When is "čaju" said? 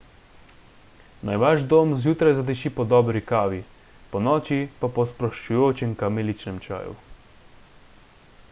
6.69-6.97